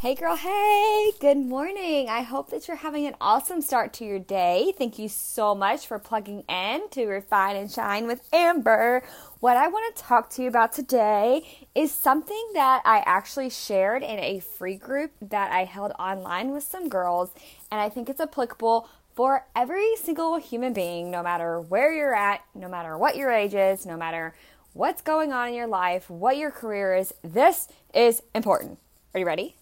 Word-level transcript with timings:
Hey, 0.00 0.14
girl, 0.14 0.34
hey, 0.34 1.12
good 1.20 1.36
morning. 1.36 2.08
I 2.08 2.22
hope 2.22 2.48
that 2.52 2.66
you're 2.66 2.78
having 2.78 3.06
an 3.06 3.16
awesome 3.20 3.60
start 3.60 3.92
to 3.92 4.04
your 4.06 4.18
day. 4.18 4.72
Thank 4.78 4.98
you 4.98 5.10
so 5.10 5.54
much 5.54 5.86
for 5.86 5.98
plugging 5.98 6.42
in 6.48 6.88
to 6.92 7.04
Refine 7.04 7.56
and 7.56 7.70
Shine 7.70 8.06
with 8.06 8.26
Amber. 8.32 9.02
What 9.40 9.58
I 9.58 9.68
want 9.68 9.94
to 9.94 10.02
talk 10.02 10.30
to 10.30 10.42
you 10.42 10.48
about 10.48 10.72
today 10.72 11.46
is 11.74 11.92
something 11.92 12.42
that 12.54 12.80
I 12.86 13.02
actually 13.04 13.50
shared 13.50 14.02
in 14.02 14.18
a 14.20 14.40
free 14.40 14.76
group 14.76 15.12
that 15.20 15.52
I 15.52 15.64
held 15.64 15.92
online 15.98 16.52
with 16.52 16.64
some 16.64 16.88
girls, 16.88 17.34
and 17.70 17.78
I 17.78 17.90
think 17.90 18.08
it's 18.08 18.20
applicable 18.20 18.88
for 19.14 19.44
every 19.54 19.96
single 19.96 20.38
human 20.38 20.72
being, 20.72 21.10
no 21.10 21.22
matter 21.22 21.60
where 21.60 21.92
you're 21.92 22.14
at, 22.14 22.42
no 22.54 22.70
matter 22.70 22.96
what 22.96 23.16
your 23.16 23.30
age 23.30 23.52
is, 23.52 23.84
no 23.84 23.98
matter 23.98 24.34
what's 24.72 25.02
going 25.02 25.34
on 25.34 25.48
in 25.48 25.54
your 25.54 25.66
life, 25.66 26.08
what 26.08 26.38
your 26.38 26.50
career 26.50 26.94
is. 26.94 27.12
This 27.20 27.68
is 27.92 28.22
important. 28.34 28.78
Are 29.12 29.20
you 29.20 29.26
ready? 29.26 29.56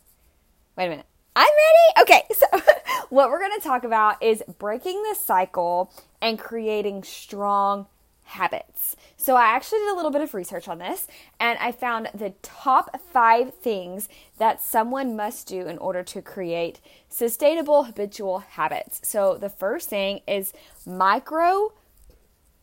Wait 0.78 0.86
a 0.86 0.90
minute. 0.90 1.06
I'm 1.34 1.48
ready. 1.48 2.02
Okay, 2.02 2.22
so 2.32 2.46
what 3.08 3.30
we're 3.30 3.40
going 3.40 3.60
to 3.60 3.66
talk 3.66 3.82
about 3.82 4.22
is 4.22 4.44
breaking 4.58 5.02
the 5.02 5.16
cycle 5.16 5.92
and 6.22 6.38
creating 6.38 7.02
strong 7.02 7.88
habits. 8.22 8.94
So 9.16 9.34
I 9.34 9.46
actually 9.46 9.80
did 9.80 9.88
a 9.88 9.96
little 9.96 10.12
bit 10.12 10.20
of 10.20 10.34
research 10.34 10.68
on 10.68 10.78
this 10.78 11.08
and 11.40 11.58
I 11.58 11.72
found 11.72 12.10
the 12.14 12.34
top 12.42 12.96
5 13.00 13.54
things 13.54 14.08
that 14.36 14.62
someone 14.62 15.16
must 15.16 15.48
do 15.48 15.66
in 15.66 15.78
order 15.78 16.04
to 16.04 16.22
create 16.22 16.80
sustainable 17.08 17.82
habitual 17.82 18.38
habits. 18.38 19.00
So 19.02 19.36
the 19.36 19.48
first 19.48 19.88
thing 19.88 20.20
is 20.28 20.52
micro 20.86 21.72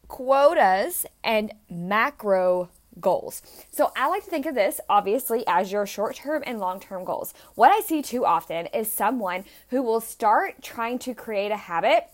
quotas 0.07 1.05
and 1.21 1.51
macro 1.69 2.69
goals. 2.99 3.41
So 3.71 3.91
I 3.95 4.07
like 4.07 4.23
to 4.23 4.29
think 4.29 4.45
of 4.45 4.55
this 4.55 4.79
obviously 4.89 5.43
as 5.47 5.71
your 5.71 5.85
short 5.85 6.15
term 6.15 6.43
and 6.45 6.59
long 6.59 6.79
term 6.79 7.03
goals. 7.03 7.33
What 7.55 7.71
I 7.71 7.81
see 7.81 8.01
too 8.01 8.25
often 8.25 8.67
is 8.67 8.91
someone 8.91 9.45
who 9.69 9.81
will 9.81 10.01
start 10.01 10.61
trying 10.61 10.99
to 10.99 11.13
create 11.13 11.51
a 11.51 11.57
habit, 11.57 12.07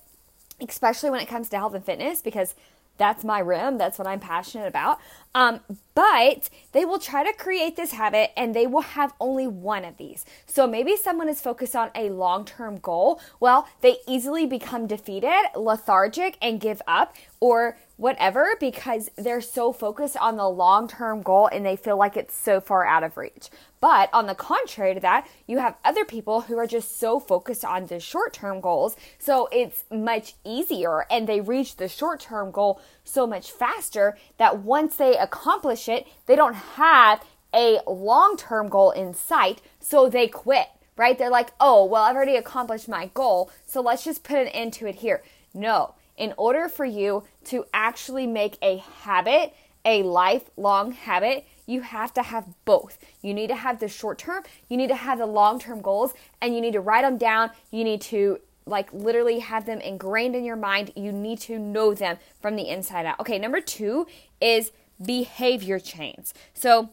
especially 0.59 1.09
when 1.09 1.21
it 1.21 1.27
comes 1.27 1.49
to 1.49 1.57
health 1.57 1.73
and 1.73 1.85
fitness, 1.85 2.21
because 2.21 2.55
that's 3.01 3.23
my 3.23 3.39
rim. 3.39 3.79
That's 3.79 3.97
what 3.97 4.07
I'm 4.07 4.19
passionate 4.19 4.67
about. 4.67 4.99
Um, 5.33 5.61
but 5.95 6.49
they 6.71 6.85
will 6.85 6.99
try 6.99 7.23
to 7.23 7.35
create 7.35 7.75
this 7.75 7.93
habit 7.93 8.31
and 8.37 8.53
they 8.53 8.67
will 8.67 8.81
have 8.81 9.13
only 9.19 9.47
one 9.47 9.85
of 9.85 9.97
these. 9.97 10.23
So 10.45 10.67
maybe 10.67 10.95
someone 10.95 11.27
is 11.27 11.41
focused 11.41 11.75
on 11.75 11.89
a 11.95 12.09
long 12.09 12.45
term 12.45 12.77
goal. 12.77 13.19
Well, 13.39 13.67
they 13.81 13.97
easily 14.07 14.45
become 14.45 14.85
defeated, 14.85 15.47
lethargic, 15.55 16.37
and 16.43 16.59
give 16.59 16.81
up 16.87 17.15
or 17.39 17.75
whatever 18.01 18.55
because 18.59 19.11
they're 19.15 19.39
so 19.39 19.71
focused 19.71 20.17
on 20.17 20.35
the 20.35 20.49
long 20.49 20.87
term 20.87 21.21
goal 21.21 21.47
and 21.51 21.63
they 21.63 21.75
feel 21.75 21.97
like 21.97 22.17
it's 22.17 22.35
so 22.35 22.59
far 22.59 22.83
out 22.83 23.03
of 23.03 23.15
reach. 23.15 23.49
But 23.79 24.09
on 24.11 24.25
the 24.25 24.33
contrary 24.33 24.95
to 24.95 24.99
that, 25.01 25.27
you 25.45 25.59
have 25.59 25.77
other 25.85 26.03
people 26.03 26.41
who 26.41 26.57
are 26.57 26.65
just 26.65 26.99
so 26.99 27.19
focused 27.19 27.63
on 27.63 27.85
the 27.85 27.99
short 27.99 28.33
term 28.33 28.59
goals. 28.59 28.95
So 29.19 29.47
it's 29.51 29.83
much 29.91 30.33
easier 30.43 31.05
and 31.11 31.29
they 31.29 31.41
reach 31.41 31.75
the 31.75 31.87
short 31.87 32.21
term 32.21 32.49
goal 32.49 32.81
so 33.03 33.27
much 33.27 33.51
faster 33.51 34.17
that 34.37 34.57
once 34.63 34.95
they 34.95 35.15
accomplish 35.15 35.87
it, 35.87 36.07
they 36.25 36.35
don't 36.35 36.55
have 36.55 37.23
a 37.53 37.81
long 37.85 38.35
term 38.35 38.67
goal 38.67 38.89
in 38.89 39.13
sight. 39.13 39.61
So 39.79 40.09
they 40.09 40.27
quit, 40.27 40.69
right? 40.97 41.19
They're 41.19 41.29
like, 41.29 41.51
oh, 41.59 41.85
well, 41.85 42.01
I've 42.01 42.15
already 42.15 42.35
accomplished 42.35 42.89
my 42.89 43.11
goal. 43.13 43.51
So 43.67 43.79
let's 43.79 44.03
just 44.03 44.23
put 44.23 44.39
an 44.39 44.47
end 44.47 44.73
to 44.73 44.87
it 44.87 44.95
here. 44.95 45.21
No, 45.53 45.93
in 46.21 46.35
order 46.37 46.69
for 46.69 46.85
you 46.85 47.23
to 47.45 47.65
actually 47.73 48.27
make 48.27 48.55
a 48.61 48.77
habit, 48.77 49.55
a 49.83 50.03
lifelong 50.03 50.91
habit, 50.91 51.47
you 51.65 51.81
have 51.81 52.13
to 52.13 52.21
have 52.21 52.45
both. 52.63 52.99
You 53.23 53.33
need 53.33 53.47
to 53.47 53.55
have 53.55 53.79
the 53.79 53.87
short 53.87 54.19
term, 54.19 54.43
you 54.69 54.77
need 54.77 54.89
to 54.89 54.95
have 54.95 55.17
the 55.17 55.25
long 55.25 55.59
term 55.59 55.81
goals, 55.81 56.13
and 56.39 56.53
you 56.53 56.61
need 56.61 56.73
to 56.73 56.79
write 56.79 57.01
them 57.01 57.17
down. 57.17 57.49
You 57.71 57.83
need 57.83 58.01
to 58.01 58.39
like 58.67 58.93
literally 58.93 59.39
have 59.39 59.65
them 59.65 59.81
ingrained 59.81 60.35
in 60.35 60.45
your 60.45 60.55
mind. 60.55 60.91
You 60.95 61.11
need 61.11 61.39
to 61.39 61.57
know 61.57 61.95
them 61.95 62.19
from 62.39 62.55
the 62.55 62.69
inside 62.69 63.07
out. 63.07 63.19
Okay, 63.19 63.39
number 63.39 63.59
two 63.59 64.05
is 64.39 64.71
behavior 65.03 65.79
chains. 65.79 66.35
So, 66.53 66.91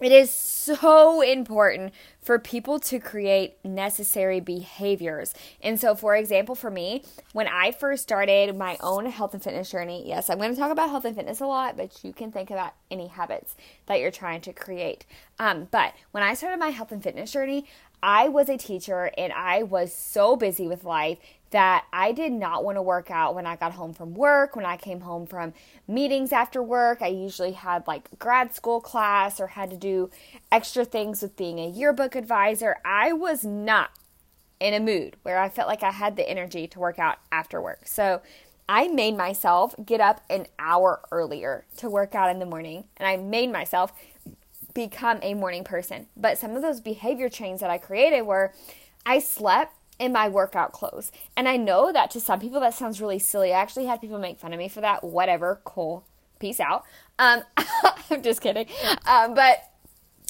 it 0.00 0.12
is 0.12 0.30
so 0.30 1.22
important 1.22 1.92
for 2.20 2.38
people 2.38 2.78
to 2.80 2.98
create 2.98 3.54
necessary 3.64 4.40
behaviors. 4.40 5.32
And 5.62 5.80
so, 5.80 5.94
for 5.94 6.16
example, 6.16 6.54
for 6.54 6.70
me, 6.70 7.04
when 7.32 7.46
I 7.46 7.70
first 7.70 8.02
started 8.02 8.56
my 8.56 8.76
own 8.80 9.06
health 9.06 9.32
and 9.32 9.42
fitness 9.42 9.70
journey, 9.70 10.06
yes, 10.06 10.28
I'm 10.28 10.38
going 10.38 10.52
to 10.52 10.60
talk 10.60 10.72
about 10.72 10.90
health 10.90 11.04
and 11.04 11.16
fitness 11.16 11.40
a 11.40 11.46
lot, 11.46 11.76
but 11.76 12.04
you 12.04 12.12
can 12.12 12.32
think 12.32 12.50
about 12.50 12.74
any 12.90 13.06
habits 13.06 13.54
that 13.86 14.00
you're 14.00 14.10
trying 14.10 14.40
to 14.42 14.52
create. 14.52 15.06
Um, 15.38 15.68
but 15.70 15.94
when 16.10 16.22
I 16.22 16.34
started 16.34 16.58
my 16.58 16.70
health 16.70 16.92
and 16.92 17.02
fitness 17.02 17.32
journey, 17.32 17.66
I 18.02 18.28
was 18.28 18.48
a 18.48 18.58
teacher 18.58 19.10
and 19.16 19.32
I 19.32 19.62
was 19.62 19.92
so 19.94 20.36
busy 20.36 20.66
with 20.66 20.84
life 20.84 21.18
that 21.50 21.84
I 21.92 22.12
did 22.12 22.32
not 22.32 22.64
want 22.64 22.76
to 22.76 22.82
work 22.82 23.10
out 23.10 23.34
when 23.34 23.46
I 23.46 23.56
got 23.56 23.72
home 23.72 23.94
from 23.94 24.14
work, 24.14 24.56
when 24.56 24.66
I 24.66 24.76
came 24.76 25.00
home 25.00 25.26
from 25.26 25.54
meetings 25.86 26.32
after 26.32 26.62
work. 26.62 27.02
I 27.02 27.08
usually 27.08 27.52
had 27.52 27.86
like 27.86 28.18
grad 28.18 28.54
school 28.54 28.80
class 28.80 29.38
or 29.40 29.48
had 29.48 29.70
to 29.70 29.76
do 29.76 30.10
extra 30.50 30.84
things 30.84 31.22
with 31.22 31.36
being 31.36 31.58
a 31.58 31.68
yearbook 31.68 32.14
advisor. 32.14 32.76
I 32.84 33.12
was 33.12 33.44
not 33.44 33.90
in 34.58 34.74
a 34.74 34.80
mood 34.80 35.16
where 35.22 35.38
I 35.38 35.48
felt 35.48 35.68
like 35.68 35.82
I 35.82 35.92
had 35.92 36.16
the 36.16 36.28
energy 36.28 36.66
to 36.68 36.80
work 36.80 36.98
out 36.98 37.18
after 37.30 37.60
work. 37.60 37.86
So 37.86 38.22
I 38.68 38.88
made 38.88 39.16
myself 39.16 39.74
get 39.84 40.00
up 40.00 40.22
an 40.28 40.46
hour 40.58 41.00
earlier 41.12 41.64
to 41.76 41.88
work 41.88 42.14
out 42.14 42.30
in 42.30 42.40
the 42.40 42.46
morning, 42.46 42.84
and 42.96 43.06
I 43.06 43.16
made 43.16 43.52
myself 43.52 43.92
become 44.74 45.20
a 45.22 45.34
morning 45.34 45.62
person. 45.62 46.08
But 46.16 46.36
some 46.38 46.56
of 46.56 46.62
those 46.62 46.80
behavior 46.80 47.28
chains 47.28 47.60
that 47.60 47.70
I 47.70 47.78
created 47.78 48.22
were 48.22 48.52
I 49.04 49.20
slept 49.20 49.75
in 49.98 50.12
my 50.12 50.28
workout 50.28 50.72
clothes. 50.72 51.10
And 51.36 51.48
I 51.48 51.56
know 51.56 51.92
that 51.92 52.10
to 52.12 52.20
some 52.20 52.40
people 52.40 52.60
that 52.60 52.74
sounds 52.74 53.00
really 53.00 53.18
silly. 53.18 53.52
I 53.52 53.60
actually 53.60 53.86
had 53.86 54.00
people 54.00 54.18
make 54.18 54.38
fun 54.38 54.52
of 54.52 54.58
me 54.58 54.68
for 54.68 54.80
that. 54.80 55.04
Whatever, 55.04 55.60
cool. 55.64 56.04
Peace 56.38 56.60
out. 56.60 56.84
Um, 57.18 57.42
I'm 58.10 58.22
just 58.22 58.40
kidding. 58.40 58.66
Um, 59.06 59.34
but 59.34 59.70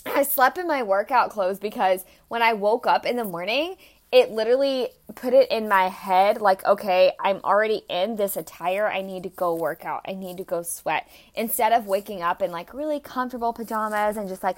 I 0.07 0.23
slept 0.23 0.59
in 0.59 0.69
my 0.69 0.83
workout 0.83 1.31
clothes 1.31 1.59
because 1.59 2.05
when 2.29 2.43
I 2.43 2.53
woke 2.53 2.87
up 2.87 3.05
in 3.05 3.17
the 3.17 3.25
morning, 3.25 3.77
it 4.13 4.31
literally 4.31 4.89
put 5.17 5.35
it 5.35 5.51
in 5.51 5.69
my 5.69 5.89
head 5.89 6.41
like, 6.41 6.65
okay, 6.65 7.13
I'm 7.19 7.41
already 7.43 7.83
in 7.91 8.17
this 8.17 8.37
attire. 8.37 8.87
I 8.87 9.03
need 9.03 9.25
to 9.25 9.29
go 9.29 9.55
work 9.55 9.85
out. 9.85 10.03
I 10.07 10.15
need 10.15 10.37
to 10.37 10.45
go 10.45 10.63
sweat. 10.63 11.09
Instead 11.35 11.73
of 11.73 11.87
waking 11.87 12.23
up 12.23 12.41
in 12.41 12.53
like 12.53 12.73
really 12.73 13.01
comfortable 13.01 13.53
pajamas 13.53 14.17
and 14.17 14.29
just 14.29 14.45
like, 14.45 14.57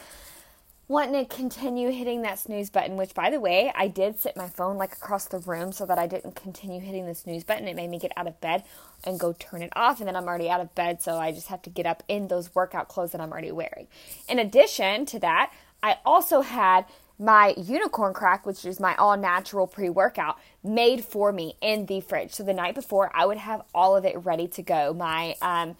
wanting 0.89 1.23
to 1.23 1.37
continue 1.37 1.91
hitting 1.91 2.23
that 2.23 2.39
snooze 2.39 2.71
button, 2.71 2.97
which 2.97 3.13
by 3.15 3.29
the 3.29 3.39
way, 3.39 3.71
I 3.75 3.89
did 3.89 4.19
sit 4.19 4.37
my 4.37 4.49
phone 4.49 4.79
like 4.79 4.95
across 4.95 5.27
the 5.27 5.39
room 5.39 5.71
so 5.71 5.85
that 5.85 5.99
I 5.99 6.07
didn't 6.07 6.35
continue 6.35 6.81
hitting 6.81 7.07
the 7.07 7.15
snooze 7.15 7.45
button. 7.45 7.69
It 7.69 7.77
made 7.77 7.91
me 7.91 7.99
get 7.99 8.13
out 8.17 8.27
of 8.27 8.41
bed 8.41 8.65
and 9.05 9.21
go 9.21 9.35
turn 9.39 9.63
it 9.63 9.73
off, 9.77 10.01
and 10.01 10.09
then 10.09 10.17
I'm 10.17 10.27
already 10.27 10.49
out 10.49 10.63
of 10.63 10.75
bed, 10.75 11.03
so 11.03 11.19
I 11.19 11.31
just 11.31 11.49
have 11.49 11.61
to 11.63 11.71
get 11.71 11.85
up 11.85 12.03
in 12.09 12.29
those 12.29 12.55
workout 12.55 12.89
clothes 12.89 13.13
that 13.13 13.21
I'm 13.21 13.31
already 13.31 13.53
wearing. 13.53 13.87
In 14.29 14.39
addition 14.39 15.05
to 15.07 15.19
that, 15.21 15.53
I 15.83 15.99
also 16.07 16.41
had 16.41 16.87
my 17.19 17.53
unicorn 17.57 18.15
crack, 18.15 18.47
which 18.47 18.65
is 18.65 18.81
my 18.81 18.95
all 18.97 19.17
natural 19.17 19.67
pre 19.67 19.91
workout, 19.91 20.39
made 20.65 21.05
for 21.05 21.33
me 21.33 21.57
in 21.61 21.87
the 21.87 22.01
fridge. 22.01 22.33
So 22.33 22.45
the 22.45 22.55
night 22.55 22.75
before, 22.75 23.11
I 23.15 23.27
would 23.27 23.39
have 23.39 23.63
all 23.75 23.97
of 23.97 24.05
it 24.05 24.17
ready 24.25 24.49
to 24.49 24.63
go. 24.63 24.95
My 24.95 25.35
um, 25.43 25.77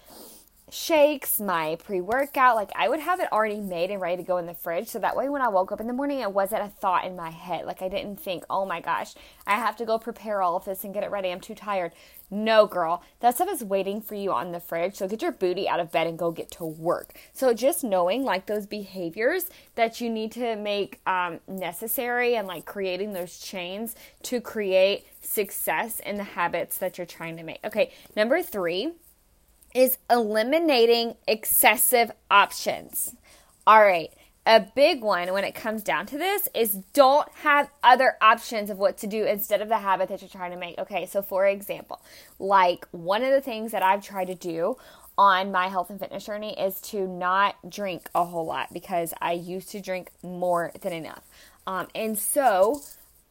shakes, 0.73 1.41
my 1.41 1.77
pre 1.83 2.01
workout. 2.01 2.57
Like 2.57 2.71
I 2.75 2.89
would 2.89 3.01
have 3.01 3.21
it 3.21 3.33
already 3.33 3.61
made 3.61 3.91
and 3.91 4.01
ready 4.01 4.17
to 4.17 4.23
go 4.23 4.39
in 4.39 4.47
the 4.47 4.55
fridge. 4.55 4.89
So 4.89 4.99
that 4.99 5.17
way 5.17 5.29
when 5.29 5.43
I 5.43 5.49
woke 5.49 5.73
up 5.73 5.81
in 5.81 5.87
the 5.87 5.93
morning, 5.93 6.21
it 6.21 6.33
wasn't 6.33 6.63
a 6.63 6.69
thought 6.69 7.05
in 7.05 7.17
my 7.17 7.31
head. 7.31 7.67
Like 7.67 7.83
I 7.83 7.89
didn't 7.89 8.21
think, 8.21 8.45
oh 8.51 8.65
my 8.65 8.81
gosh, 8.81 9.15
I 9.47 9.57
have 9.57 9.77
to 9.77 9.85
go 9.85 9.99
prepare 9.99 10.43
all 10.43 10.57
of 10.57 10.65
this 10.65 10.85
and 10.85 10.95
get 10.95 11.05
it 11.05 11.11
ready. 11.11 11.31
I'm 11.31 11.41
too 11.41 11.55
tired. 11.55 11.93
No, 12.31 12.67
girl, 12.67 13.03
that 13.21 13.37
stuff 13.37 13.49
is 13.51 13.65
waiting 13.65 14.03
for 14.03 14.15
you 14.15 14.33
on 14.33 14.53
the 14.53 14.61
fridge. 14.61 14.97
So 14.97 15.09
get 15.09 15.23
your 15.23 15.33
booty 15.33 15.69
out 15.69 15.81
of 15.81 15.91
bed 15.91 16.07
and 16.07 16.19
go 16.19 16.31
get 16.31 16.51
to 16.53 16.65
work. 16.65 17.19
So 17.33 17.55
just 17.55 17.83
knowing 17.83 18.23
like 18.23 18.47
those 18.47 18.67
behaviors 18.67 19.49
that 19.77 20.01
you 20.01 20.11
need 20.11 20.33
to 20.33 20.57
make 20.57 21.01
um, 21.07 21.41
necessary 21.49 22.37
and 22.37 22.47
like 22.47 22.67
creating 22.67 23.15
those 23.15 23.39
chains 23.39 23.95
to 24.25 24.41
create 24.41 25.07
success 25.23 26.01
in 26.01 26.17
the 26.17 26.25
habits 26.25 26.79
that 26.79 26.99
you're 26.99 27.07
trying 27.07 27.37
to 27.39 27.43
make. 27.43 27.61
Okay, 27.65 27.93
number 28.15 28.43
three 28.43 28.93
is 29.79 29.99
eliminating 30.11 31.15
excessive 31.29 32.11
options. 32.33 33.15
All 33.65 33.81
right, 33.81 34.11
a 34.45 34.59
big 34.59 35.03
one 35.03 35.33
when 35.33 35.45
it 35.45 35.55
comes 35.55 35.85
down 35.85 36.07
to 36.07 36.19
this 36.19 36.49
is 36.53 36.73
don't 36.95 37.29
have 37.43 37.71
other 37.85 38.17
options 38.21 38.71
of 38.71 38.79
what 38.79 38.99
to 38.99 39.07
do 39.07 39.25
instead 39.25 39.63
of 39.63 39.69
the 39.69 39.79
habit 39.79 40.09
that 40.09 40.21
you're 40.21 40.29
trying 40.29 40.51
to 40.51 40.57
make. 40.57 40.77
Okay, 40.79 41.07
so 41.07 41.23
for 41.23 41.47
example, 41.47 42.03
like 42.41 42.89
one 42.91 43.23
of 43.23 43.31
the 43.31 43.41
things 43.41 43.71
that 43.71 43.85
I've 43.85 44.05
tried 44.05 44.25
to 44.25 44.35
do 44.35 44.77
on 45.17 45.53
my 45.53 45.69
health 45.69 45.91
and 45.91 46.01
fitness 46.01 46.27
journey 46.27 46.59
is 46.59 46.81
to 46.81 47.07
not 47.07 47.55
drink 47.71 48.11
a 48.17 48.25
whole 48.25 48.47
lot 48.47 48.73
because 48.73 49.15
I 49.21 49.33
used 49.33 49.71
to 49.71 49.81
drink 49.81 50.11
more 50.25 50.73
than 50.81 50.93
enough. 50.93 51.23
Um, 51.69 51.87
and 51.95 52.19
so 52.19 52.83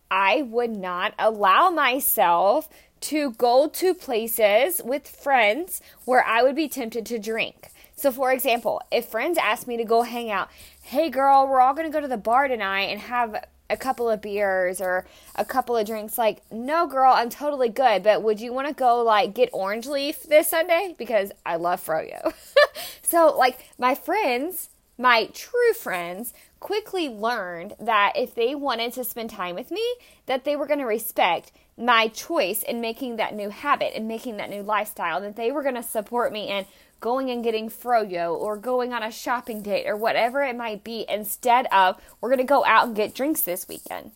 I 0.10 0.42
would 0.42 0.76
not 0.76 1.14
allow 1.20 1.70
myself 1.70 2.70
to 3.00 3.32
go 3.32 3.68
to 3.68 3.94
places 3.94 4.82
with 4.84 5.08
friends 5.08 5.82
where 6.06 6.26
I 6.26 6.42
would 6.42 6.56
be 6.56 6.68
tempted 6.68 7.06
to 7.08 7.20
drink. 7.20 7.70
So, 7.96 8.12
for 8.12 8.32
example, 8.32 8.82
if 8.92 9.06
friends 9.06 9.38
ask 9.38 9.68
me 9.68 9.78
to 9.78 9.84
go 9.84 10.04
hang 10.04 10.30
out, 10.30 10.50
hey 10.84 11.10
girl, 11.10 11.48
we're 11.48 11.62
all 11.62 11.74
gonna 11.74 11.90
go 11.90 12.02
to 12.02 12.08
the 12.08 12.18
bar 12.18 12.48
tonight 12.48 12.90
and 12.90 13.00
have 13.02 13.44
a 13.70 13.78
couple 13.78 14.10
of 14.10 14.22
beers 14.22 14.80
or 14.80 15.06
a 15.36 15.46
couple 15.46 15.76
of 15.76 15.86
drinks. 15.86 16.18
Like, 16.18 16.42
no, 16.52 16.88
girl, 16.88 17.14
I'm 17.14 17.30
totally 17.30 17.70
good. 17.70 18.04
But 18.04 18.24
would 18.24 18.40
you 18.40 18.54
want 18.54 18.68
to 18.68 18.74
go 18.74 19.04
like 19.04 19.34
get 19.34 19.50
Orange 19.52 19.88
Leaf 19.88 20.24
this 20.24 20.50
Sunday? 20.50 20.96
Because 20.98 21.32
I 21.46 21.58
love 21.58 21.86
froyo. 21.86 22.34
so, 23.02 23.36
like, 23.38 23.70
my 23.78 23.96
friends, 23.96 24.70
my 24.98 25.30
true 25.34 25.74
friends, 25.74 26.34
quickly 26.60 27.08
learned 27.08 27.76
that 27.80 28.14
if 28.16 28.34
they 28.34 28.56
wanted 28.56 28.94
to 28.94 29.04
spend 29.04 29.30
time 29.30 29.56
with 29.56 29.72
me, 29.72 29.84
that 30.26 30.44
they 30.44 30.56
were 30.56 30.68
going 30.68 30.80
to 30.80 30.86
respect 30.86 31.52
my 31.78 32.08
choice 32.08 32.64
in 32.64 32.82
making 32.82 33.18
that 33.18 33.36
new 33.36 33.50
habit 33.50 33.94
and 33.96 34.08
making 34.08 34.38
that 34.38 34.50
new 34.50 34.64
lifestyle, 34.64 35.22
that 35.22 35.36
they 35.36 35.52
were 35.52 35.62
going 35.62 35.76
to 35.76 35.84
support 35.84 36.34
me 36.34 36.50
in 36.50 36.66
going 37.00 37.30
and 37.30 37.44
getting 37.44 37.70
froyo 37.70 38.36
or 38.36 38.58
going 38.58 38.92
on 38.92 39.04
a 39.04 39.12
shopping 39.12 39.62
date 39.62 39.88
or 39.88 39.96
whatever 39.96 40.42
it 40.42 40.56
might 40.56 40.84
be 40.84 41.06
instead 41.08 41.68
of 41.68 41.96
we're 42.20 42.30
going 42.30 42.40
to 42.40 42.44
go 42.44 42.66
out 42.66 42.88
and 42.88 42.96
get 42.96 43.14
drinks 43.14 43.42
this 43.42 43.68
weekend. 43.68 44.12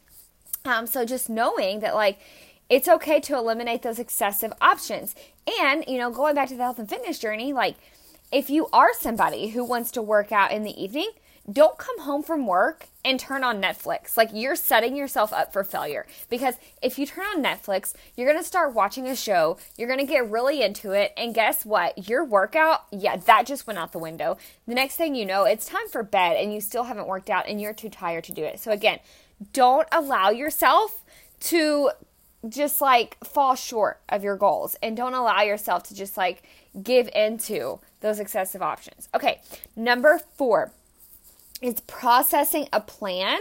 Um, 0.66 0.88
so 0.88 1.06
just 1.06 1.30
knowing 1.30 1.82
that 1.82 1.94
like 1.94 2.20
it's 2.70 2.88
okay 2.88 3.20
to 3.20 3.36
eliminate 3.36 3.82
those 3.82 4.00
excessive 4.00 4.54
options. 4.62 5.14
And, 5.60 5.84
you 5.88 5.98
know, 5.98 6.10
going 6.10 6.36
back 6.36 6.48
to 6.50 6.56
the 6.56 6.64
health 6.64 6.80
and 6.80 6.90
fitness 6.90 7.20
journey, 7.20 7.54
like 7.54 7.76
if 8.32 8.50
you 8.50 8.68
are 8.72 8.94
somebody 8.94 9.50
who 9.50 9.64
wants 9.64 9.92
to 9.92 10.02
work 10.02 10.32
out 10.32 10.52
in 10.52 10.64
the 10.64 10.82
evening, 10.82 11.12
don't 11.52 11.78
come 11.78 12.02
home 12.02 12.24
from 12.24 12.46
work 12.46 12.88
and 13.04 13.20
turn 13.20 13.44
on 13.44 13.62
Netflix. 13.62 14.16
Like 14.16 14.30
you're 14.32 14.56
setting 14.56 14.96
yourself 14.96 15.34
up 15.34 15.52
for 15.52 15.64
failure 15.64 16.06
because 16.30 16.56
if 16.82 17.00
you 17.00 17.06
turn 17.06 17.26
on 17.26 17.44
Netflix, 17.44 17.94
you're 18.16 18.28
going 18.28 18.40
to 18.40 18.48
start 18.48 18.74
watching 18.74 19.08
a 19.08 19.16
show, 19.16 19.58
you're 19.76 19.88
going 19.88 20.00
to 20.00 20.06
get 20.06 20.30
really 20.30 20.62
into 20.62 20.92
it, 20.92 21.14
and 21.18 21.34
guess 21.34 21.66
what? 21.66 22.08
Your 22.08 22.24
workout, 22.24 22.86
yeah, 22.92 23.18
that 23.18 23.48
just 23.48 23.66
went 23.66 23.80
out 23.80 23.92
the 23.92 24.00
window. 24.00 24.38
The 24.68 24.76
next 24.76 24.96
thing 24.96 25.16
you 25.16 25.26
know, 25.26 25.46
it's 25.46 25.66
time 25.66 25.88
for 25.90 26.04
bed 26.04 26.38
and 26.38 26.54
you 26.54 26.62
still 26.62 26.84
haven't 26.84 27.08
worked 27.08 27.30
out 27.30 27.48
and 27.48 27.60
you're 27.60 27.74
too 27.74 27.90
tired 27.90 28.24
to 28.26 28.32
do 28.32 28.44
it. 28.44 28.60
So 28.60 28.72
again, 28.72 29.00
don't 29.52 29.88
allow 29.92 30.30
yourself 30.30 31.04
to 31.42 31.90
just 32.48 32.82
like 32.82 33.18
fall 33.24 33.56
short 33.56 34.02
of 34.10 34.24
your 34.24 34.36
goals 34.36 34.76
and 34.82 34.98
don't 34.98 35.14
allow 35.14 35.42
yourself 35.42 35.84
to 35.84 35.96
just 35.96 36.18
like 36.18 36.44
give 36.82 37.10
into 37.14 37.80
those 38.00 38.20
excessive 38.20 38.62
options. 38.62 39.10
Okay, 39.14 39.42
number 39.76 40.20
4 40.38 40.72
is 41.62 41.82
processing 41.82 42.68
a 42.74 42.82
plan 42.82 43.40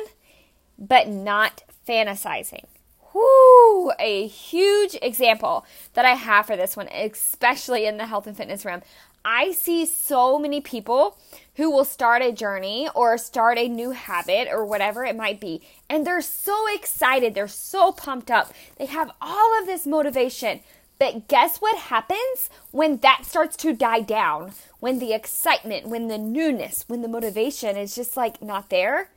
but 0.78 1.08
not 1.08 1.62
fantasizing. 1.86 2.64
Whoo, 3.12 3.90
a 3.98 4.26
huge 4.26 4.96
example 5.02 5.66
that 5.94 6.04
I 6.04 6.14
have 6.14 6.46
for 6.46 6.56
this 6.56 6.76
one, 6.76 6.88
especially 6.88 7.86
in 7.86 7.96
the 7.96 8.06
health 8.06 8.26
and 8.26 8.36
fitness 8.36 8.64
realm. 8.64 8.82
I 9.24 9.52
see 9.52 9.86
so 9.86 10.38
many 10.38 10.60
people 10.60 11.18
who 11.56 11.70
will 11.70 11.84
start 11.84 12.22
a 12.22 12.32
journey 12.32 12.88
or 12.94 13.18
start 13.18 13.58
a 13.58 13.68
new 13.68 13.90
habit 13.90 14.48
or 14.50 14.64
whatever 14.64 15.04
it 15.04 15.16
might 15.16 15.40
be, 15.40 15.62
and 15.88 16.06
they're 16.06 16.22
so 16.22 16.66
excited, 16.74 17.34
they're 17.34 17.48
so 17.48 17.92
pumped 17.92 18.30
up, 18.30 18.52
they 18.76 18.86
have 18.86 19.10
all 19.20 19.60
of 19.60 19.66
this 19.66 19.86
motivation. 19.86 20.60
But 20.98 21.28
guess 21.28 21.58
what 21.58 21.78
happens 21.78 22.50
when 22.70 22.98
that 22.98 23.24
starts 23.24 23.56
to 23.58 23.72
die 23.72 24.00
down? 24.02 24.52
when 24.80 24.98
the 24.98 25.12
excitement, 25.12 25.86
when 25.86 26.08
the 26.08 26.18
newness, 26.18 26.84
when 26.88 27.02
the 27.02 27.08
motivation 27.08 27.76
is 27.76 27.94
just 27.94 28.16
like 28.16 28.42
not 28.42 28.70
there, 28.70 29.10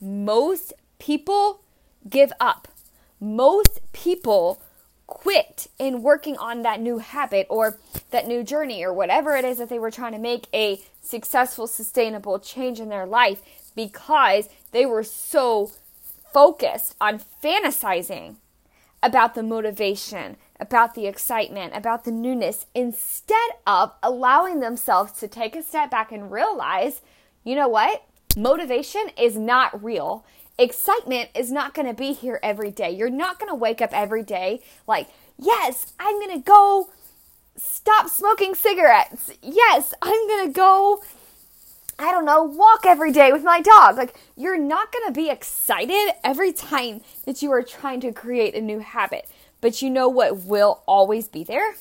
most 0.00 0.72
people 0.98 1.60
give 2.08 2.32
up. 2.40 2.68
Most 3.20 3.80
people 3.92 4.62
quit 5.08 5.66
in 5.78 6.02
working 6.02 6.36
on 6.36 6.62
that 6.62 6.80
new 6.80 6.98
habit 6.98 7.46
or 7.50 7.78
that 8.10 8.28
new 8.28 8.44
journey 8.44 8.84
or 8.84 8.92
whatever 8.92 9.34
it 9.34 9.44
is 9.44 9.58
that 9.58 9.68
they 9.68 9.78
were 9.78 9.90
trying 9.90 10.12
to 10.12 10.18
make 10.18 10.46
a 10.54 10.80
successful, 11.02 11.66
sustainable 11.66 12.38
change 12.38 12.78
in 12.78 12.90
their 12.90 13.06
life 13.06 13.42
because 13.74 14.48
they 14.70 14.86
were 14.86 15.02
so 15.02 15.72
focused 16.32 16.94
on 17.00 17.20
fantasizing 17.42 18.36
about 19.02 19.34
the 19.34 19.42
motivation, 19.42 20.36
about 20.60 20.94
the 20.94 21.06
excitement, 21.06 21.74
about 21.74 22.04
the 22.04 22.10
newness, 22.10 22.66
instead 22.74 23.50
of 23.66 23.92
allowing 24.02 24.60
themselves 24.60 25.12
to 25.12 25.26
take 25.26 25.56
a 25.56 25.62
step 25.62 25.90
back 25.90 26.12
and 26.12 26.30
realize, 26.30 27.00
you 27.44 27.54
know 27.54 27.68
what? 27.68 28.04
Motivation 28.36 29.08
is 29.16 29.36
not 29.36 29.82
real. 29.82 30.24
Excitement 30.58 31.30
is 31.34 31.52
not 31.52 31.72
going 31.72 31.86
to 31.86 31.94
be 31.94 32.12
here 32.12 32.40
every 32.42 32.70
day. 32.70 32.90
You're 32.90 33.10
not 33.10 33.38
going 33.38 33.48
to 33.48 33.54
wake 33.54 33.80
up 33.80 33.90
every 33.92 34.22
day 34.22 34.60
like, 34.86 35.08
yes, 35.38 35.92
I'm 36.00 36.18
going 36.18 36.36
to 36.36 36.44
go 36.44 36.90
stop 37.56 38.08
smoking 38.08 38.54
cigarettes. 38.54 39.30
Yes, 39.40 39.94
I'm 40.02 40.26
going 40.28 40.46
to 40.46 40.52
go 40.52 41.02
I 42.00 42.12
don't 42.12 42.24
know, 42.24 42.44
walk 42.44 42.86
every 42.86 43.10
day 43.10 43.32
with 43.32 43.42
my 43.42 43.60
dog. 43.60 43.96
Like, 43.96 44.16
you're 44.36 44.58
not 44.58 44.92
going 44.92 45.06
to 45.06 45.12
be 45.12 45.30
excited 45.30 46.12
every 46.22 46.52
time 46.52 47.00
that 47.24 47.42
you 47.42 47.50
are 47.50 47.62
trying 47.62 48.00
to 48.02 48.12
create 48.12 48.54
a 48.54 48.60
new 48.60 48.78
habit. 48.78 49.28
But 49.60 49.82
you 49.82 49.90
know 49.90 50.08
what 50.08 50.44
will 50.44 50.82
always 50.86 51.26
be 51.26 51.42
there? 51.42 51.74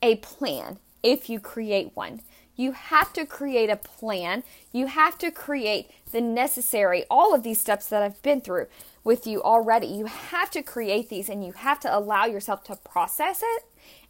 A 0.00 0.16
plan 0.16 0.78
if 1.02 1.28
you 1.28 1.40
create 1.40 1.90
one. 1.94 2.20
You 2.56 2.72
have 2.72 3.12
to 3.14 3.26
create 3.26 3.70
a 3.70 3.76
plan. 3.76 4.44
You 4.72 4.86
have 4.86 5.18
to 5.18 5.30
create 5.30 5.90
the 6.10 6.20
necessary, 6.20 7.04
all 7.10 7.34
of 7.34 7.42
these 7.42 7.60
steps 7.60 7.86
that 7.86 8.02
I've 8.02 8.22
been 8.22 8.40
through 8.40 8.66
with 9.04 9.26
you 9.26 9.42
already. 9.42 9.86
You 9.86 10.06
have 10.06 10.50
to 10.52 10.62
create 10.62 11.08
these 11.08 11.28
and 11.28 11.44
you 11.44 11.52
have 11.52 11.80
to 11.80 11.96
allow 11.96 12.26
yourself 12.26 12.64
to 12.64 12.76
process 12.76 13.42
it 13.42 13.64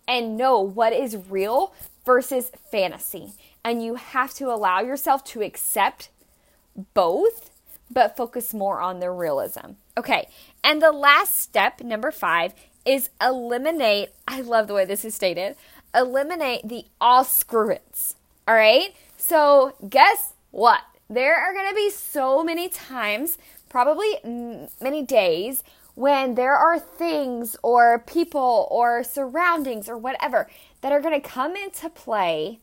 and 0.06 0.36
know 0.36 0.60
what 0.60 0.92
is 0.92 1.16
real 1.28 1.72
versus 2.04 2.50
fantasy. 2.70 3.32
And 3.64 3.82
you 3.82 3.94
have 3.94 4.34
to 4.34 4.52
allow 4.52 4.80
yourself 4.80 5.22
to 5.26 5.42
accept 5.42 6.10
both, 6.94 7.50
but 7.90 8.16
focus 8.16 8.52
more 8.52 8.80
on 8.80 9.00
the 9.00 9.10
realism. 9.10 9.72
Okay, 9.96 10.28
and 10.64 10.82
the 10.82 10.92
last 10.92 11.38
step, 11.38 11.80
number 11.80 12.10
five, 12.10 12.54
is 12.84 13.10
eliminate. 13.20 14.08
I 14.26 14.40
love 14.40 14.66
the 14.66 14.74
way 14.74 14.84
this 14.84 15.04
is 15.04 15.14
stated. 15.14 15.54
Eliminate 15.94 16.66
the 16.66 16.86
all 17.00 17.24
screw-its. 17.24 18.16
All 18.48 18.54
right. 18.54 18.94
So 19.16 19.74
guess 19.88 20.34
what? 20.50 20.80
There 21.08 21.36
are 21.36 21.52
going 21.52 21.68
to 21.68 21.74
be 21.74 21.90
so 21.90 22.42
many 22.42 22.68
times, 22.68 23.38
probably 23.68 24.18
many 24.80 25.02
days, 25.02 25.62
when 25.94 26.34
there 26.34 26.56
are 26.56 26.78
things 26.78 27.56
or 27.62 27.98
people 27.98 28.66
or 28.70 29.04
surroundings 29.04 29.88
or 29.88 29.98
whatever 29.98 30.48
that 30.80 30.90
are 30.90 31.00
going 31.00 31.20
to 31.20 31.28
come 31.28 31.54
into 31.54 31.88
play 31.90 32.58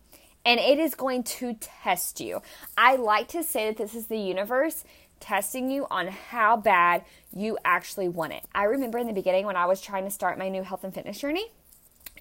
and 0.45 0.59
it 0.59 0.79
is 0.79 0.95
going 0.95 1.23
to 1.23 1.53
test 1.53 2.19
you. 2.19 2.41
I 2.77 2.95
like 2.95 3.27
to 3.29 3.43
say 3.43 3.67
that 3.67 3.77
this 3.77 3.93
is 3.93 4.07
the 4.07 4.17
universe 4.17 4.83
testing 5.19 5.69
you 5.69 5.85
on 5.91 6.07
how 6.07 6.57
bad 6.57 7.03
you 7.35 7.57
actually 7.63 8.09
want 8.09 8.33
it. 8.33 8.43
I 8.55 8.63
remember 8.63 8.97
in 8.97 9.07
the 9.07 9.13
beginning 9.13 9.45
when 9.45 9.57
I 9.57 9.65
was 9.65 9.81
trying 9.81 10.05
to 10.05 10.11
start 10.11 10.39
my 10.39 10.49
new 10.49 10.63
health 10.63 10.83
and 10.83 10.93
fitness 10.93 11.19
journey. 11.19 11.51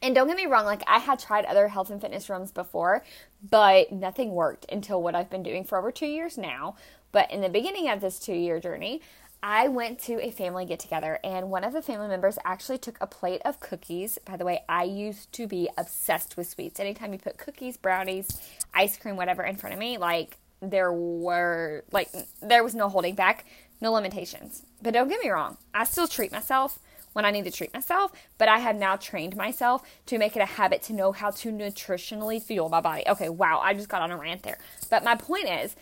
And 0.03 0.15
don't 0.15 0.29
get 0.29 0.37
me 0.37 0.47
wrong, 0.47 0.65
like 0.65 0.83
I 0.87 0.99
had 0.99 1.19
tried 1.19 1.45
other 1.45 1.69
health 1.69 1.91
and 1.91 2.01
fitness 2.01 2.29
rooms 2.31 2.53
before, 2.53 3.05
but 3.49 3.93
nothing 3.93 4.33
worked 4.33 4.67
until 4.71 5.03
what 5.03 5.15
I've 5.15 5.31
been 5.31 5.43
doing 5.43 5.65
for 5.65 5.79
over 5.79 5.91
two 5.91 6.07
years 6.07 6.39
now. 6.39 6.77
But 7.13 7.31
in 7.31 7.41
the 7.41 7.49
beginning 7.49 7.89
of 7.89 8.01
this 8.01 8.19
two 8.19 8.35
year 8.35 8.61
journey, 8.61 9.01
I 9.43 9.69
went 9.69 10.01
to 10.01 10.21
a 10.21 10.33
family 10.33 10.65
get 10.65 10.81
together, 10.81 11.21
and 11.23 11.49
one 11.49 11.63
of 11.63 11.73
the 11.73 11.81
family 11.81 12.09
members 12.09 12.39
actually 12.45 12.79
took 12.79 12.99
a 13.01 13.07
plate 13.07 13.41
of 13.45 13.61
cookies. 13.61 14.19
By 14.25 14.37
the 14.37 14.45
way, 14.45 14.65
I 14.69 14.83
used 14.83 15.33
to 15.35 15.47
be 15.47 15.69
obsessed 15.79 16.37
with 16.37 16.49
sweets. 16.49 16.81
Anytime 16.81 17.13
you 17.13 17.21
put 17.21 17.39
cookies, 17.39 17.77
brownies, 17.77 18.27
ice 18.75 18.97
cream, 18.97 19.17
whatever 19.17 19.45
in 19.45 19.57
front 19.57 19.75
of 19.75 19.79
me, 19.79 19.97
like 19.97 20.39
there 20.61 20.93
were 20.93 21.85
like 21.93 22.11
there 22.43 22.65
was 22.65 22.75
no 22.75 22.89
holding 22.89 23.15
back, 23.15 23.45
no 23.81 23.93
limitations. 23.93 24.65
But 24.83 24.93
don't 24.93 25.09
get 25.09 25.23
me 25.23 25.31
wrong, 25.31 25.57
I 25.73 25.85
still 25.85 26.09
treat 26.09 26.33
myself 26.33 26.81
when 27.13 27.25
I 27.25 27.31
need 27.31 27.45
to 27.45 27.51
treat 27.51 27.73
myself, 27.75 28.13
but 28.37 28.49
I 28.49 28.59
have 28.59 28.77
now 28.77 28.97
trained 28.97 29.37
myself 29.37 29.83
to 30.07 30.19
make 30.19 30.37
it 30.37 30.41
a 30.41 30.47
habit 30.47 30.83
to 30.83 30.93
know 30.93 31.13
how 31.13 31.31
to 31.31 31.51
nutritionally 31.51 32.43
fuel 32.43 32.69
my 32.69 32.81
body. 32.81 33.05
Okay, 33.09 33.29
wow, 33.29 33.61
I 33.63 33.75
just 33.75 33.89
got 33.89 34.03
on 34.03 34.11
a 34.11 34.17
rant 34.17 34.43
there. 34.43 34.59
But 34.91 35.05
my 35.05 35.15
point 35.15 35.49
is, 35.49 35.77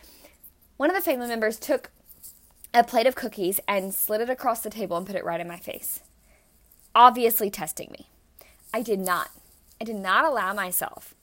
one 0.77 0.91
of 0.91 0.97
the 0.97 1.03
family 1.03 1.29
members 1.29 1.59
took 1.59 1.91
a 2.75 2.85
plate 2.85 3.07
of 3.07 3.15
cookies 3.15 3.61
and 3.67 3.95
slid 3.95 4.21
it 4.21 4.31
across 4.31 4.61
the 4.61 4.71
table 4.71 4.97
and 4.97 5.07
put 5.07 5.17
it 5.17 5.25
right 5.25 5.41
in 5.41 5.49
my 5.49 5.57
face. 5.57 6.01
Obviously 6.95 7.51
testing 7.51 7.91
me. 7.91 8.09
I 8.73 8.83
did 8.83 9.01
not. 9.01 9.31
I 9.81 9.85
did 9.85 9.97
not 9.97 10.25
allow 10.25 10.53
myself 10.53 11.15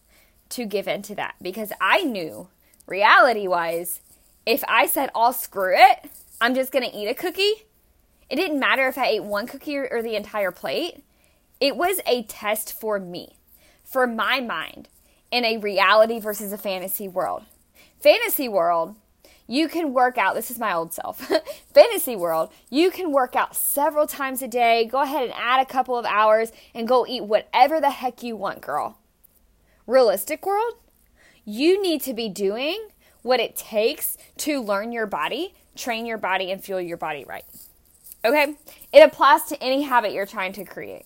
to 0.49 0.65
give 0.65 0.87
in 0.87 1.01
to 1.03 1.15
that 1.15 1.35
because 1.41 1.71
I 1.81 2.03
knew 2.03 2.47
reality 2.87 3.47
wise, 3.47 4.01
if 4.45 4.63
I 4.67 4.85
said, 4.85 5.09
I'll 5.15 5.33
screw 5.33 5.73
it, 5.75 6.11
I'm 6.41 6.53
just 6.53 6.71
going 6.71 6.89
to 6.89 6.95
eat 6.95 7.07
a 7.07 7.13
cookie, 7.13 7.65
it 8.29 8.35
didn't 8.35 8.59
matter 8.59 8.87
if 8.87 8.97
I 8.97 9.07
ate 9.07 9.23
one 9.23 9.47
cookie 9.47 9.77
or, 9.77 10.01
the 10.01 10.15
entire 10.15 10.51
plate. 10.51 11.03
It 11.59 11.75
was 11.75 11.99
a 12.05 12.23
test 12.23 12.73
for 12.73 12.99
me, 12.99 13.37
for 13.83 14.07
my 14.07 14.41
mind, 14.41 14.89
in 15.31 15.45
a 15.45 15.57
reality 15.57 16.19
versus 16.19 16.51
a 16.51 16.57
fantasy 16.57 17.07
world. 17.07 17.43
Fantasy 17.99 18.49
world, 18.49 18.95
you 19.47 19.67
can 19.67 19.93
work 19.93 20.17
out. 20.17 20.35
This 20.35 20.51
is 20.51 20.59
my 20.59 20.73
old 20.73 20.93
self. 20.93 21.19
Fantasy 21.73 22.15
world, 22.15 22.51
you 22.69 22.91
can 22.91 23.11
work 23.11 23.35
out 23.35 23.55
several 23.55 24.07
times 24.07 24.41
a 24.41 24.47
day. 24.47 24.85
Go 24.85 25.01
ahead 25.01 25.23
and 25.23 25.33
add 25.33 25.61
a 25.61 25.65
couple 25.65 25.97
of 25.97 26.05
hours 26.05 26.51
and 26.73 26.87
go 26.87 27.05
eat 27.07 27.23
whatever 27.23 27.79
the 27.79 27.91
heck 27.91 28.23
you 28.23 28.35
want, 28.35 28.61
girl. 28.61 28.97
Realistic 29.85 30.45
world, 30.45 30.75
you 31.45 31.81
need 31.81 32.01
to 32.01 32.13
be 32.13 32.29
doing 32.29 32.87
what 33.21 33.39
it 33.39 33.55
takes 33.55 34.17
to 34.37 34.61
learn 34.61 34.91
your 34.91 35.05
body, 35.05 35.53
train 35.75 36.05
your 36.05 36.17
body, 36.17 36.51
and 36.51 36.63
fuel 36.63 36.79
your 36.79 36.97
body 36.97 37.25
right. 37.27 37.45
Okay? 38.25 38.55
It 38.91 39.01
applies 39.01 39.43
to 39.45 39.61
any 39.61 39.83
habit 39.83 40.13
you're 40.13 40.25
trying 40.25 40.53
to 40.53 40.63
create, 40.63 41.05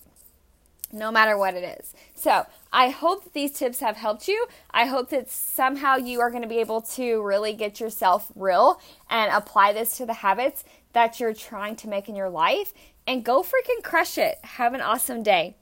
no 0.92 1.10
matter 1.10 1.36
what 1.36 1.54
it 1.54 1.78
is. 1.80 1.94
So, 2.14 2.46
I 2.72 2.90
hope 2.90 3.24
that 3.24 3.32
these 3.32 3.52
tips 3.52 3.80
have 3.80 3.96
helped 3.96 4.28
you. 4.28 4.46
I 4.70 4.86
hope 4.86 5.08
that 5.10 5.30
somehow 5.30 5.96
you 5.96 6.20
are 6.20 6.30
going 6.30 6.42
to 6.42 6.48
be 6.48 6.60
able 6.60 6.82
to 6.82 7.22
really 7.22 7.54
get 7.54 7.80
yourself 7.80 8.30
real 8.36 8.80
and 9.08 9.32
apply 9.32 9.72
this 9.72 9.96
to 9.96 10.06
the 10.06 10.14
habits 10.14 10.64
that 10.92 11.18
you're 11.18 11.34
trying 11.34 11.76
to 11.76 11.88
make 11.88 12.08
in 12.08 12.14
your 12.14 12.28
life 12.28 12.74
and 13.06 13.24
go 13.24 13.42
freaking 13.42 13.82
crush 13.82 14.18
it. 14.18 14.38
Have 14.44 14.74
an 14.74 14.82
awesome 14.82 15.22
day. 15.22 15.56